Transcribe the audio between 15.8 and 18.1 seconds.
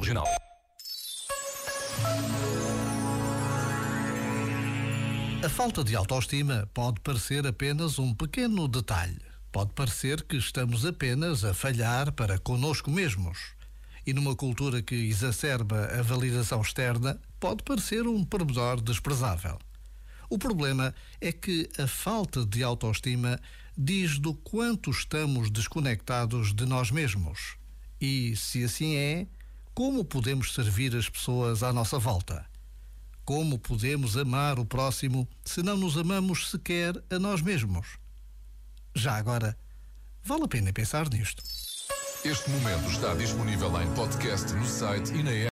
a validação externa, pode parecer